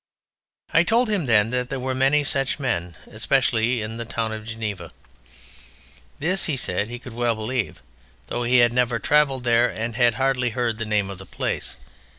[0.73, 4.47] I told him then that there were many such men, especially in the town of
[4.47, 4.93] Geneva.
[6.17, 7.83] This, he said, he could well believe,
[8.25, 11.75] though he had never travelled there, and had hardly heard the name of the place.